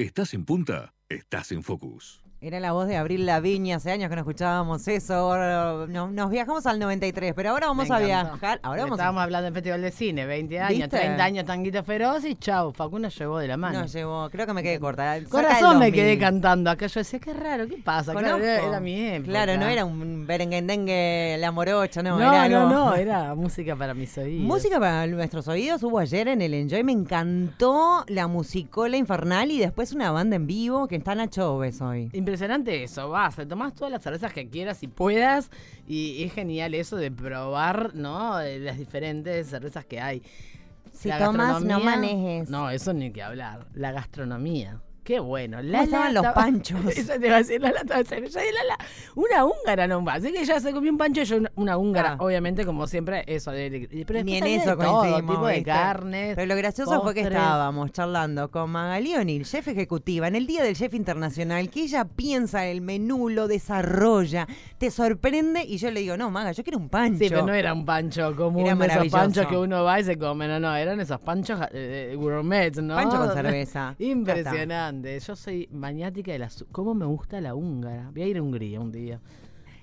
[0.00, 0.94] ¿Estás en punta?
[1.14, 2.20] Estás en Focus.
[2.42, 5.86] Era la voz de Abril Laviña, hace años que no escuchábamos eso.
[5.88, 8.06] Nos, nos viajamos al 93, pero ahora vamos Me a encantó.
[8.38, 8.60] viajar.
[8.62, 9.24] Ahora vamos Estábamos a...
[9.24, 10.88] hablando del Festival de Cine, 20 años, ¿Viste?
[10.96, 13.80] 30 años, Tanguito Feroz y chau, Facundo llevó de la mano.
[13.80, 15.16] Nos llevó, creo que me quedé corta.
[15.28, 15.92] Con cerca del razón me 2000.
[15.94, 16.86] quedé cantando acá.
[16.86, 18.12] Yo decía, qué raro, ¿qué pasa?
[18.14, 19.30] Claro, era, era mi época.
[19.30, 23.76] Claro, no era un berenguendengue, la morocha, no, No, era no, algo- no, era música
[23.76, 24.42] para mis oídos.
[24.46, 29.58] Música para nuestros oídos hubo ayer en el Enjoy, me encantó la musicola infernal y
[29.58, 32.10] después una banda en vivo que está Nacho Oves hoy.
[32.12, 35.50] Impresionante eso, vas, te tomás todas las cervezas que quieras y puedas
[35.86, 38.36] y es genial eso de probar, ¿no?
[38.38, 40.22] De Las diferentes cervezas que hay.
[40.92, 42.50] Si La tomas, no manejes.
[42.50, 43.66] No, eso ni que hablar.
[43.74, 44.80] La gastronomía.
[45.02, 45.58] Qué bueno.
[45.58, 46.80] ¿Cómo estaban los panchos?
[46.96, 48.78] Eso te iba a decir, Lala estaba diciendo, yo de Lala,
[49.14, 50.18] una húngara nomás.
[50.18, 52.12] Así que ella se comió un pancho y yo una, una húngara.
[52.12, 52.16] Ah.
[52.20, 53.50] Obviamente, como siempre, eso.
[53.50, 55.36] De, de- pero Ni en eso de todo, coincidimos.
[55.36, 56.34] tipo de carnes.
[56.36, 60.62] Pero lo gracioso fue que estábamos charlando con Magali O'Neill, chef ejecutiva, en el Día
[60.62, 64.46] del Chef Internacional, que ella piensa el menú, lo desarrolla,
[64.78, 67.18] te sorprende y yo le digo, no, Maga, yo quiero un pancho.
[67.18, 70.04] Sí, pero no era un pancho común, Era de esos panchos que uno va y
[70.04, 70.46] se come.
[70.46, 72.94] No, no, eran esos panchos eh, gourmet, ¿no?
[72.96, 73.94] Pancho con cerveza.
[73.98, 74.89] Impresionante.
[74.92, 76.50] Yo soy maniática de la...
[76.50, 78.10] su- ¿Cómo me gusta la húngara?
[78.12, 79.20] Voy a ir a Hungría un día.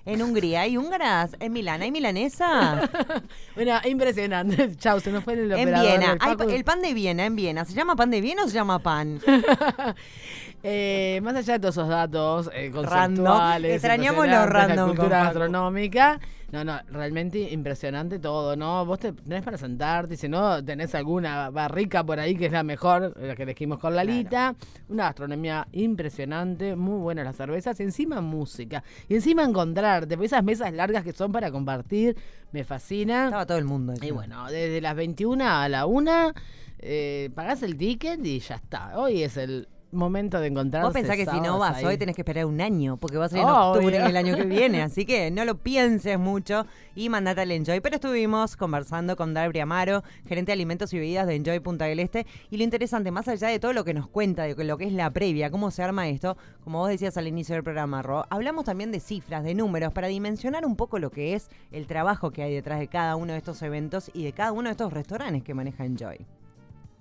[0.04, 2.88] En Hungría hay húngaras, en Milán hay milanesas,
[3.54, 4.74] Bueno, impresionante.
[4.76, 6.16] Chau, se nos fue el en Viena.
[6.20, 7.64] Hay el pan de Viena en Viena.
[7.66, 9.20] ¿Se llama pan de Viena o se llama pan?
[10.62, 13.24] Eh, más allá de todos esos datos eh, Random.
[13.24, 16.20] conceptuales, Extrañamos lo random la cultura gastronómica.
[16.50, 18.86] No, no, realmente impresionante todo, ¿no?
[18.86, 22.62] Vos te tenés para sentarte, si no, tenés alguna barrica por ahí que es la
[22.62, 24.56] mejor, la que elegimos con Lalita.
[24.88, 28.82] Una gastronomía impresionante, muy buenas las cervezas, y encima música.
[29.08, 32.16] Y encima encontrarte, esas mesas largas que son para compartir,
[32.50, 33.26] me fascina.
[33.26, 33.92] Estaba todo el mundo.
[34.00, 36.32] Y bueno, desde las 21 a la 1,
[36.78, 38.98] eh, pagás el ticket y ya está.
[38.98, 40.86] Hoy es el momento de encontrarse.
[40.86, 41.84] Vos pensás que si no vas ahí.
[41.84, 43.72] hoy tenés que esperar un año, porque va a ser en Obvio.
[43.72, 47.80] octubre el año que viene, así que no lo pienses mucho y mandate al Enjoy.
[47.80, 52.00] Pero estuvimos conversando con Darby Amaro, gerente de alimentos y bebidas de Enjoy Punta del
[52.00, 54.84] Este, y lo interesante, más allá de todo lo que nos cuenta, de lo que
[54.84, 58.26] es la previa, cómo se arma esto, como vos decías al inicio del programa, Ro,
[58.30, 62.30] hablamos también de cifras, de números, para dimensionar un poco lo que es el trabajo
[62.30, 64.92] que hay detrás de cada uno de estos eventos y de cada uno de estos
[64.92, 66.26] restaurantes que maneja Enjoy.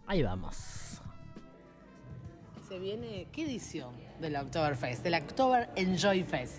[0.06, 0.87] Ahí vamos.
[2.68, 5.02] Se viene, ¿qué edición del Oktoberfest?
[5.02, 6.56] Del October Enjoy Fest.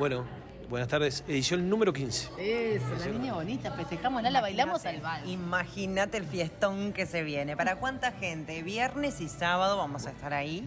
[0.00, 0.24] Bueno,
[0.68, 1.22] buenas tardes.
[1.28, 2.30] Edición número 15.
[2.38, 5.28] Eso, la niña bonita, festejamos, la bailamos al vals.
[5.28, 7.56] Imagínate el fiestón que se viene.
[7.56, 8.64] ¿Para cuánta gente?
[8.64, 10.66] Viernes y sábado vamos a estar ahí.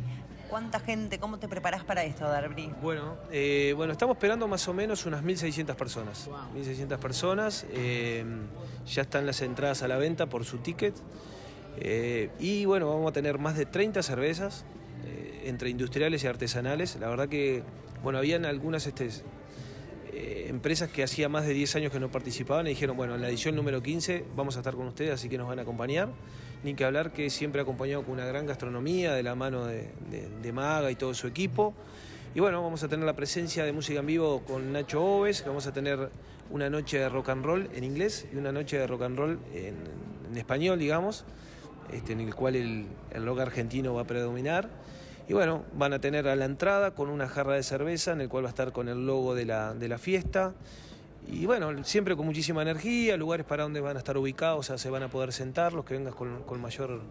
[0.50, 1.20] ¿Cuánta gente?
[1.20, 2.72] ¿Cómo te preparás para esto, Darby?
[2.82, 6.28] Bueno, eh, bueno, estamos esperando más o menos unas 1.600 personas.
[6.28, 6.64] Wow.
[6.64, 7.66] 1.600 personas.
[7.72, 8.24] eh,
[8.86, 10.96] ya están las entradas a la venta por su ticket.
[11.80, 14.66] Eh, y bueno, vamos a tener más de 30 cervezas,
[15.48, 16.98] entre industriales y artesanales.
[17.00, 17.64] La verdad que,
[18.04, 19.10] bueno, habían algunas este,
[20.12, 23.22] eh, empresas que hacía más de 10 años que no participaban y dijeron, bueno, en
[23.22, 26.10] la edición número 15 vamos a estar con ustedes, así que nos van a acompañar.
[26.64, 30.90] Ni que hablar que siempre acompañado con una gran gastronomía de la mano de, Maga
[30.90, 31.76] y todo su equipo.
[32.34, 35.68] Y bueno, vamos a tener la presencia de música en vivo con Nacho Oves, vamos
[35.68, 36.10] a tener
[36.50, 39.40] una noche de rock and roll en inglés y una noche de rock and roll
[39.54, 39.76] en,
[40.32, 41.26] en español, digamos,
[41.92, 44.70] este, en el cual el, el rock argentino va a predominar.
[45.28, 48.30] Y bueno, van a tener a la entrada con una jarra de cerveza en el
[48.30, 50.54] cual va a estar con el logo de la, de la fiesta.
[51.30, 54.78] Y bueno, siempre con muchísima energía, lugares para donde van a estar ubicados, o sea,
[54.78, 57.02] se van a poder sentar, los que vengas con, mayor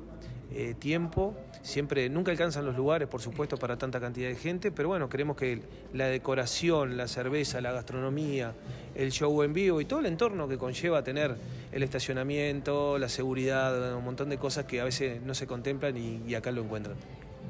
[0.54, 1.34] eh, tiempo.
[1.60, 5.36] Siempre, nunca alcanzan los lugares, por supuesto, para tanta cantidad de gente, pero bueno, queremos
[5.36, 5.60] que
[5.92, 8.54] la decoración, la cerveza, la gastronomía,
[8.94, 11.36] el show en vivo y todo el entorno que conlleva tener
[11.70, 16.34] el estacionamiento, la seguridad, un montón de cosas que a veces no se contemplan y
[16.34, 16.96] acá lo encuentran.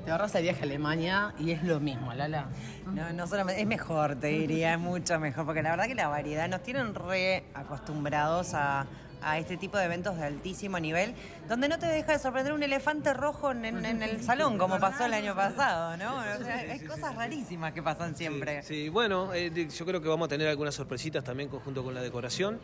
[0.06, 2.47] Te ahorras el viaje a Alemania y es lo mismo, Lala.
[2.94, 6.06] No, no solamente, es mejor, te diría, es mucho mejor, porque la verdad que la
[6.06, 8.87] variedad nos tienen re acostumbrados a,
[9.20, 11.12] a este tipo de eventos de altísimo nivel,
[11.49, 14.79] donde no te deja de sorprender un elefante rojo en, en- en el salón, como
[14.79, 16.14] pasó el año pasado, ¿no?
[16.19, 18.62] O sea, hay cosas rarísimas que pasan siempre.
[18.62, 21.94] Sí, sí, bueno, eh, yo creo que vamos a tener algunas sorpresitas también junto con
[21.94, 22.61] la decoración.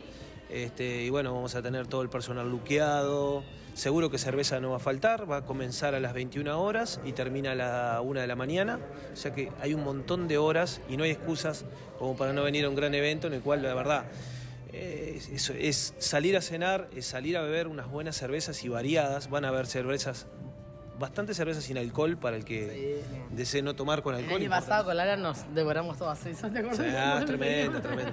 [0.49, 3.43] Este, y bueno, vamos a tener todo el personal luqueado.
[3.73, 7.13] Seguro que cerveza no va a faltar, va a comenzar a las 21 horas y
[7.13, 8.79] termina a la 1 de la mañana.
[9.11, 11.65] O sea que hay un montón de horas y no hay excusas
[11.97, 14.05] como para no venir a un gran evento en el cual la verdad
[14.71, 18.69] eh, es, es- es salir a cenar, es salir a beber unas buenas cervezas y
[18.69, 19.29] variadas.
[19.31, 20.27] Van a haber cervezas,
[20.99, 24.35] bastante cervezas sin alcohol para el que desee no tomar con El alcohol.
[24.37, 24.69] año importante.
[24.69, 26.85] pasado con Lala nos devoramos todas esas, ¿te acuerdas?
[26.85, 28.11] Sí, ah, es tremendo, tremendo.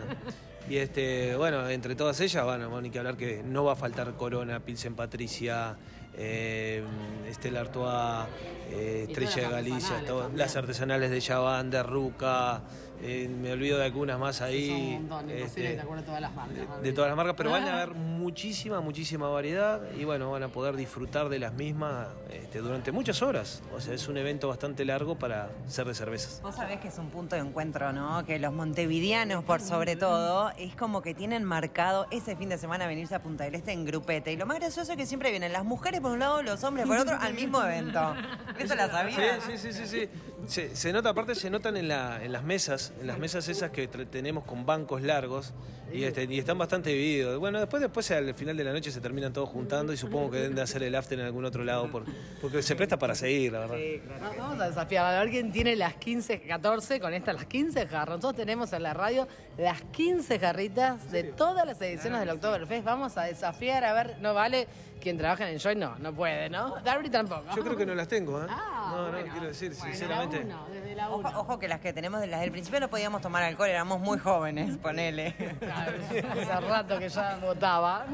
[0.67, 3.77] Y este, bueno, entre todas ellas, bueno, bueno, ni que hablar que no va a
[3.77, 5.79] faltar Corona, Pilsen Patricia,
[6.12, 6.85] eh,
[7.27, 8.29] Estela Artois,
[8.67, 12.65] eh, Estrella de todas las Galicia, artesanales todo- las artesanales de Chaván, de Ruca,
[13.02, 14.69] eh, me olvido de algunas más ahí.
[14.69, 16.56] Son un montón, imposible este, que te acuerdes todas las marcas.
[16.56, 20.43] de, de todas las marcas, pero van a haber muchísima, muchísima variedad y bueno, van
[20.43, 23.62] a poder disfrutar de las mismas este, durante muchas horas.
[23.75, 26.41] O sea, es un evento bastante largo para ser de cervezas.
[26.43, 28.25] Vos sabés que es un punto de encuentro, ¿no?
[28.25, 32.87] Que los montevideanos, por sobre todo, es como que tienen marcado ese fin de semana
[32.87, 34.32] venirse a Punta del Este en grupete.
[34.32, 36.87] Y lo más gracioso es que siempre vienen las mujeres por un lado, los hombres
[36.87, 38.14] por otro, al mismo evento.
[38.58, 39.44] ¿Eso la Sí, sabías?
[39.44, 40.08] sí, sí, sí, sí.
[40.46, 43.71] Se, se nota, aparte se notan en, la, en las mesas, en las mesas esas
[43.71, 45.53] que tenemos con bancos largos
[45.93, 47.39] y, este, y están bastante divididos.
[47.39, 50.39] Bueno, después, después al final de la noche se terminan todos juntando y supongo que
[50.39, 52.05] deben de hacer el after en algún otro lado por-
[52.41, 53.77] porque se presta para seguir, la verdad.
[54.23, 57.87] Va- Vamos a desafiar, a ver quién tiene las 15, 14, con estas las 15
[57.87, 58.17] jarras.
[58.19, 59.27] Nosotros tenemos en la radio
[59.59, 62.85] las 15 jarritas de todas las ediciones del Oktoberfest.
[62.85, 64.69] Vamos a desafiar, a ver, no vale,
[65.00, 66.76] quien trabaja en Enjoy no, no puede, ¿no?
[66.85, 67.44] Darby tampoco.
[67.56, 68.47] Yo creo que no las tengo, ¿eh?
[68.49, 69.32] Ah, no, no, bueno.
[69.32, 70.38] quiero decir, Bueno, sinceramente.
[70.38, 71.41] Desde la uno, desde la Ojo, uno.
[71.41, 74.76] ojo que las que tenemos, las del principio no podíamos tomar alcohol, éramos muy jóvenes,
[74.79, 75.35] ponele.
[75.61, 75.93] Claro,
[76.31, 78.06] Hace rato que ya votaba.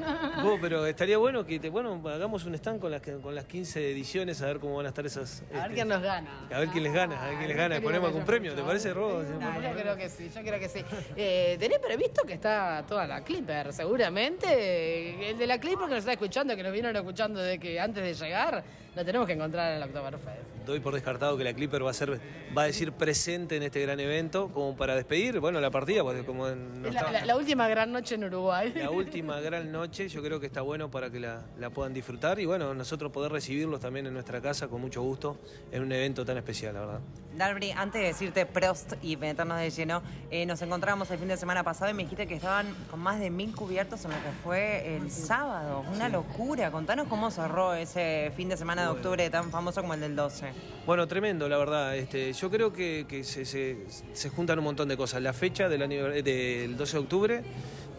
[0.42, 3.90] Vos, pero estaría bueno que te, bueno, hagamos un stand con las, con las 15
[3.92, 5.42] ediciones, a ver cómo van a estar esas.
[5.50, 6.30] A ver este, quién nos gana.
[6.52, 7.76] A ver quién les gana, a ver quién les gana.
[7.76, 8.62] Creo Ponemos algún premio, mucho.
[8.62, 9.22] ¿te parece, Robo?
[9.22, 10.84] Yo creo que sí, yo creo que sí.
[11.16, 13.72] Eh, ¿Tenés previsto que está toda la Clipper?
[13.72, 15.30] Seguramente.
[15.30, 18.02] El de la Clipper que nos está escuchando, que nos vinieron escuchando de que antes
[18.02, 18.62] de llegar,
[18.94, 20.56] lo tenemos que encontrar en el Oktoberfest.
[20.66, 22.18] Doy por descartado que la Clipper va a ser,
[22.56, 26.24] va a decir presente en este gran evento, como para despedir, bueno, la partida, porque
[26.24, 28.72] como no la, la- la última gran noche en Uruguay.
[28.74, 28.90] la
[29.30, 32.46] última gran noche, yo creo que está bueno para que la, la puedan disfrutar y
[32.46, 35.38] bueno, nosotros poder recibirlos también en nuestra casa con mucho gusto
[35.70, 37.00] en un evento tan especial, la verdad.
[37.36, 41.36] Darby, antes de decirte Prost y meternos de lleno, eh, nos encontramos el fin de
[41.36, 44.30] semana pasado y me dijiste que estaban con más de mil cubiertos en lo que
[44.42, 45.84] fue el sábado.
[45.94, 46.65] Una locura.
[46.70, 50.46] Contanos cómo cerró ese fin de semana de octubre tan famoso como el del 12.
[50.86, 51.96] Bueno, tremendo, la verdad.
[51.96, 53.76] Este, yo creo que, que se, se-
[54.12, 55.22] se juntan un montón de cosas.
[55.22, 57.42] La fecha del, aniver- del 12 de octubre,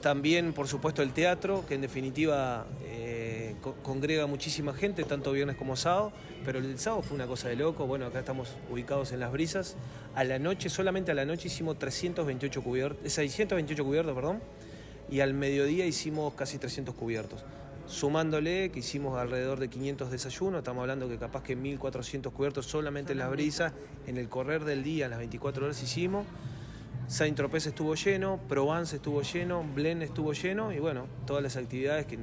[0.01, 5.55] también, por supuesto, el teatro, que en definitiva eh, co- congrega muchísima gente, tanto viernes
[5.55, 6.11] como sábado.
[6.45, 7.87] Pero el sábado fue una cosa de loco.
[7.87, 9.75] Bueno, acá estamos ubicados en Las Brisas.
[10.15, 14.39] A la noche, solamente a la noche hicimos 328 cubiertos, 628 cubiertos, perdón.
[15.09, 17.43] Y al mediodía hicimos casi 300 cubiertos.
[17.87, 23.13] Sumándole que hicimos alrededor de 500 desayunos, estamos hablando que capaz que 1400 cubiertos solamente
[23.13, 23.71] en las brisas,
[24.07, 26.25] en el correr del día, en las 24 horas hicimos.
[27.07, 32.05] Saint Tropez estuvo lleno, Provence estuvo lleno, Blen estuvo lleno y bueno, todas las actividades
[32.05, 32.19] que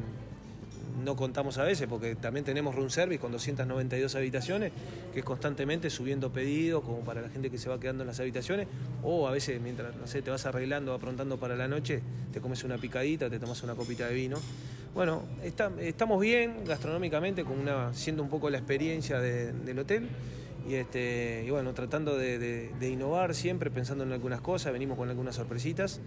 [1.03, 4.73] no contamos a veces porque también tenemos room service con 292 habitaciones
[5.13, 8.21] que es constantemente subiendo pedidos como para la gente que se va quedando en las
[8.21, 8.69] habitaciones
[9.03, 12.01] o a veces mientras no sé te vas arreglando aprontando para la noche
[12.33, 14.39] te comes una picadita te tomas una copita de vino
[14.95, 20.09] bueno está- estamos bien gastronómicamente con una siendo un poco la experiencia de- del hotel
[20.69, 24.97] y, este, y bueno, tratando de, de- de innovar siempre, pensando en algunas cosas, venimos
[24.97, 26.01] con algunas sorpresitas.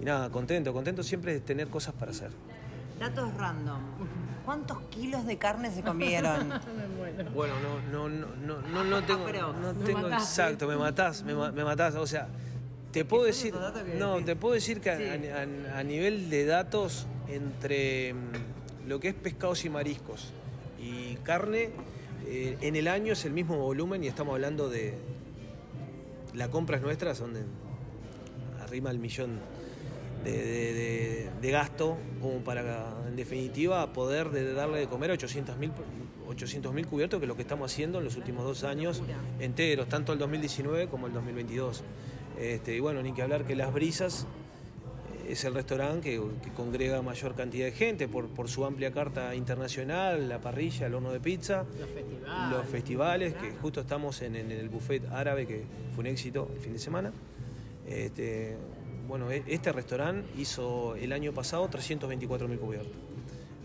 [0.00, 2.30] Y nada, contento, contento siempre de tener cosas para hacer.
[3.00, 3.80] Datos random.
[4.44, 6.48] ¿Cuántos kilos de carne se comieron?
[7.34, 7.54] Bueno,
[7.90, 11.34] no, no, no, no, no, no tengo, pero no me tengo exacto, me matás, me,
[11.34, 11.94] ma- me matás.
[11.96, 12.28] O sea,
[12.92, 13.52] te puedo decir,
[13.98, 15.28] no, te puedo decir que a- Sí.
[15.28, 20.32] a, a- a nivel de datos entre mm, lo que es pescados y mariscos
[20.80, 21.70] y carne,
[22.26, 24.94] eh, en el año es el mismo volumen y estamos hablando de
[26.34, 27.42] la compra es nuestra, son de
[28.62, 29.38] arriba el millón
[30.24, 35.14] de, de- de- de gasto como para, en definitiva, poder de darle de comer a
[35.14, 39.02] 800 mil cubiertos, que es lo que estamos haciendo en los últimos dos años
[39.40, 41.82] enteros, tanto el 2019 como el 2022.
[42.40, 44.26] Este, y bueno, ni que hablar que Las Brisas
[45.28, 49.34] es el restaurante que, que congrega mayor cantidad de gente por, por su amplia carta
[49.34, 52.50] internacional, la parrilla, el horno de pizza Los festivales.
[52.58, 55.64] los festivales, que justo estamos en, en el buffet árabe, que
[55.94, 57.12] fue un éxito el fin de semana.
[57.86, 58.56] Este,
[59.06, 62.92] bueno, e- este restaurante hizo el año pasado 324 mil cubiertos.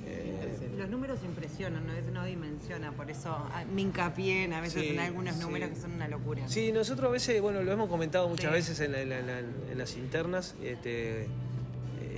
[0.06, 1.94] Eh, Los números impresionan, ¿no?
[2.14, 5.42] No dimensiona, por eso ah, me hincapié en a veces Sí, en algunos sí.
[5.42, 6.48] números que son una locura.
[6.48, 8.54] Sí, nosotros a veces, bueno, lo hemos comentado muchas Sí.
[8.56, 9.40] veces en, la- en la- en la-
[9.72, 11.28] en las internas, este,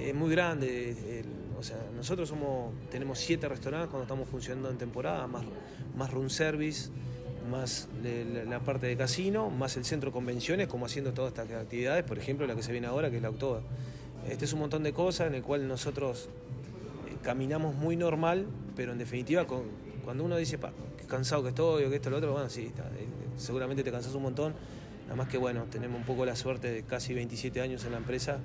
[0.09, 1.23] es muy grande.
[1.57, 5.43] o sea, nosotros somos, tenemos siete restaurantes cuando estamos funcionando en temporada, más,
[5.95, 6.89] más room service,
[7.49, 7.87] más
[8.47, 12.47] la, parte de casino, más el centro convenciones, como haciendo todas estas actividades, por ejemplo,
[12.47, 13.61] la que se viene ahora, que es la October.
[14.27, 16.29] Este es un montón de cosas en el cual nosotros
[17.07, 21.85] eh, caminamos muy normal, pero en definitiva, cuando uno dice, pa, qué cansado que estoy,
[21.85, 24.53] o que esto, lo otro, bueno, sí, está, eh, seguramente te cansas un montón.
[25.07, 28.39] Además que bueno, tenemos un poco la suerte de casi 27 años en la empresa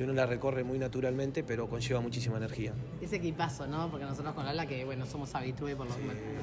[0.00, 2.72] y uno la recorre muy naturalmente, pero conlleva muchísima energía.
[3.02, 3.90] Ese equipazo, ¿no?
[3.90, 5.96] Porque nosotros con Lala, que bueno, somos habitués por los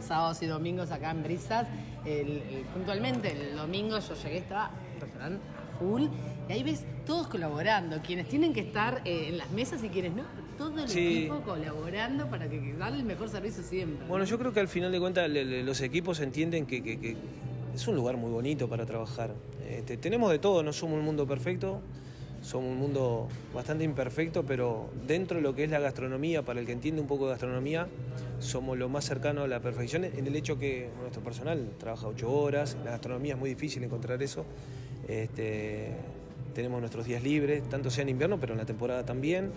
[0.05, 1.67] sábados y domingos acá en Brisas,
[2.05, 5.41] el- el- puntualmente el domingo yo llegué, estaba el restaurante
[5.73, 6.03] a full,
[6.47, 10.13] y ahí ves todos colaborando, quienes tienen que estar eh, en las mesas y quienes
[10.13, 10.23] no,
[10.55, 11.17] todo el Sí.
[11.17, 14.05] equipo colaborando para que, que darle el mejor servicio siempre.
[14.07, 14.29] Bueno, ¿no?
[14.29, 17.17] yo creo que al final de cuentas le- le- los equipos entienden que, que- que
[17.73, 19.33] es un lugar muy bonito para trabajar.
[19.67, 21.81] Este, tenemos de todo, no somos un mundo perfecto,
[22.47, 26.65] somos un mundo bastante imperfecto, pero dentro de lo que es la gastronomía, para el
[26.65, 27.87] que entiende un poco de gastronomía,
[28.39, 32.31] somos lo más cercano a la perfección en el hecho que nuestro personal trabaja ocho
[32.31, 34.45] horas, la gastronomía es muy difícil encontrar eso.
[35.09, 35.91] Este,
[36.55, 39.51] tenemos nuestros días libres, tanto sea en invierno, pero en la temporada también.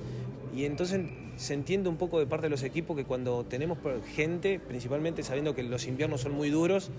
[0.53, 1.01] Y entonces
[1.37, 3.79] se entiende un poco de parte de los equipos que cuando tenemos
[4.17, 6.91] gente, principalmente sabiendo que los inviernos son muy duros,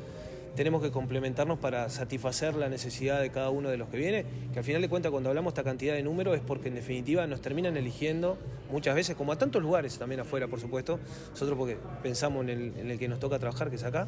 [0.55, 4.59] tenemos que complementarnos para satisfacer la necesidad de cada uno de los que viene, que
[4.59, 7.41] al final de cuentas cuando hablamos esta cantidad de números es porque en definitiva nos
[7.41, 8.37] terminan eligiendo
[8.71, 10.99] muchas veces, como a tantos lugares también afuera, por supuesto,
[11.31, 14.07] nosotros porque pensamos en el, en el que nos toca trabajar, que es acá,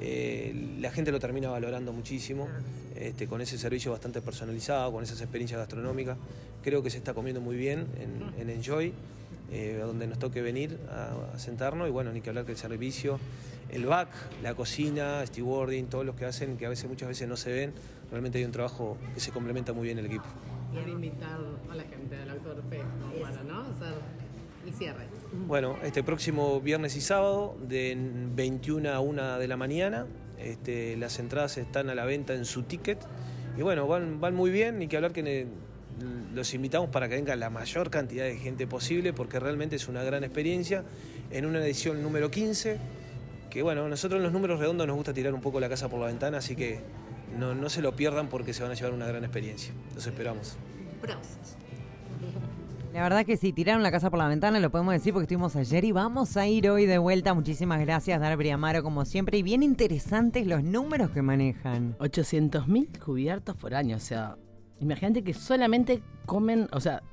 [0.00, 2.48] eh, la gente lo termina valorando muchísimo,
[2.96, 6.16] este, con ese servicio bastante personalizado, con esas experiencias gastronómicas.
[6.62, 8.92] Creo que se está comiendo muy bien en, en Enjoy,
[9.52, 12.58] eh, donde nos toque venir a, a sentarnos y bueno, ni que hablar que el
[12.58, 13.20] servicio,
[13.74, 14.08] el back,
[14.42, 17.72] la cocina, stewarding, todos los que hacen, que a veces muchas veces no se ven,
[18.10, 20.24] realmente hay un trabajo que se complementa muy bien el equipo.
[20.72, 21.38] Quiero invitar
[21.70, 23.60] a la gente del Oktoberfest como para, ¿no?
[23.62, 23.94] Hacer
[24.66, 25.04] el cierre.
[25.46, 27.96] Bueno, este próximo viernes y sábado, de
[28.34, 30.06] 21 a 1 de la mañana,
[30.38, 32.98] este, las entradas están a la venta en su ticket.
[33.56, 35.46] Y bueno, van, van muy bien, ni que hablar que ne-
[36.34, 40.02] los invitamos para que venga la mayor cantidad de gente posible, porque realmente es una
[40.02, 40.82] gran experiencia.
[41.30, 42.78] En una edición número 15,
[43.54, 46.00] que bueno, nosotros en los números redondos nos gusta tirar un poco la casa por
[46.00, 46.80] la ventana, así que
[47.38, 49.72] no, no se lo pierdan porque se van a llevar una gran experiencia.
[49.94, 50.56] Los esperamos.
[51.00, 51.54] Prost.
[52.92, 55.54] La verdad que sí, tiraron la casa por la ventana, lo podemos decir porque estuvimos
[55.54, 57.32] ayer y vamos a ir hoy de vuelta.
[57.32, 59.38] Muchísimas gracias, Darby Amaro, como siempre.
[59.38, 61.96] Y bien interesantes los números que manejan.
[61.98, 63.96] 800.000 cubiertos por año.
[63.96, 64.36] O sea,
[64.80, 67.04] imagínate que solamente comen, o sea,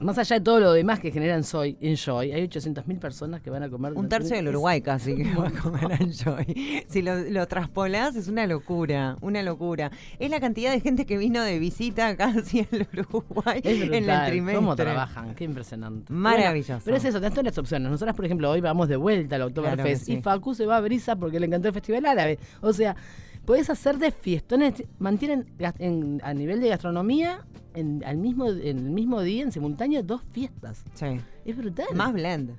[0.00, 3.62] más allá de todo lo demás que generan Soy, Enjoy, hay 800.000 personas que van
[3.62, 3.92] a comer.
[3.92, 6.84] Un tercio del Uruguay casi que va a comer Enjoy.
[6.88, 9.90] Si lo, lo traspolás es una locura, una locura.
[10.18, 14.54] Es la cantidad de gente que vino de visita casi al Uruguay en el trimestre.
[14.56, 15.34] ¿Cómo trabajan?
[15.34, 16.12] Qué impresionante.
[16.12, 16.72] Maravilloso.
[16.72, 17.90] Bueno, pero es eso, tenés todas las opciones.
[17.90, 20.12] Nosotras, por ejemplo, hoy vamos de vuelta al Oktoberfest Claro sí.
[20.14, 22.38] y Facu se va a Brisa porque le encantó el Festival Árabe.
[22.60, 22.96] O sea,
[23.44, 25.46] podés hacer de fiestones, mantienen
[25.78, 27.44] en- a nivel de gastronomía
[27.74, 30.84] en, al mismo, en el mismo día, en simultáneo, dos fiestas.
[30.94, 31.20] Sí.
[31.44, 31.86] Es brutal.
[31.94, 32.52] Más blend.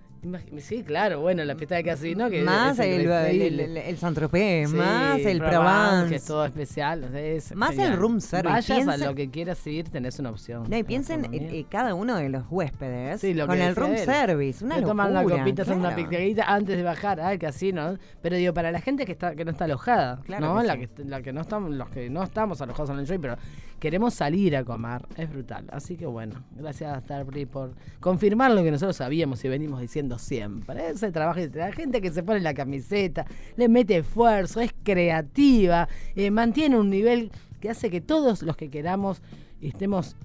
[0.60, 4.06] Sí, claro, bueno, la fiesta de casino que más es el, el, el, el Sí,
[4.06, 6.10] más el Provence, Provence.
[6.10, 7.16] que es todo especial.
[7.16, 8.74] es Más el room service.
[8.74, 10.70] Vayas a lo que quieras ir, tenés una opción.
[10.70, 13.94] No, y En piensen en cada uno de los huéspedes Sí, lo con el room
[13.94, 14.06] él.
[14.06, 14.64] service.
[14.64, 14.92] Una locura.
[14.92, 16.10] toman una copita, hacen una claro.
[16.10, 17.98] picadita antes de bajar al casino.
[18.22, 20.62] Pero digo, para la gente que está que no está alojada, Claro ¿no?
[20.62, 20.80] que la, sí.
[20.88, 23.38] que, la que no estamos, los que no estamos alojados en el Enjoy, pero
[23.80, 25.02] queremos salir a comer.
[25.18, 25.66] Es brutal.
[25.72, 30.90] Así que bueno, gracias Starbury por confirmar lo que nosotros sabíamos y venimos diciendo siempre.
[30.90, 33.26] Ese trabajo, la gente que se pone la camiseta,
[33.56, 38.70] le mete esfuerzo, es creativa, eh, mantiene un nivel que hace que todos los que
[38.70, 39.22] queramos
[39.62, 40.16] estemos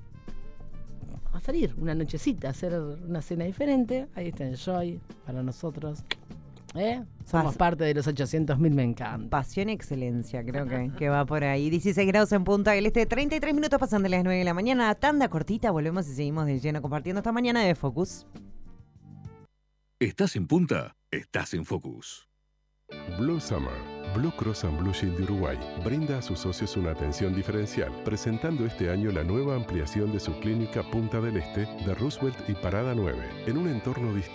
[1.32, 4.06] a salir una nochecita, a hacer una cena diferente.
[4.14, 6.02] Ahí está Enjoy para nosotros.
[6.74, 7.02] ¿Eh?
[7.24, 9.30] Somos Pas- parte de los 800.000, me encanta.
[9.30, 11.70] Pasión y excelencia, creo que, que va por ahí.
[11.70, 14.94] 16 grados en Punta del Este, 33 minutos pasan de las 9 de la mañana.
[14.94, 18.26] Tanda cortita, volvemos y seguimos de lleno compartiendo esta mañana de Focus.
[19.98, 22.28] Estás en punta, estás en Focus.
[23.18, 23.72] Blue Summer,
[24.14, 28.66] Blue Cross and Blue Shield de Uruguay, brinda a sus socios una atención diferencial, presentando
[28.66, 32.94] este año la nueva ampliación de su clínica Punta del Este de Roosevelt y Parada
[32.94, 34.34] 9, en un entorno distinto.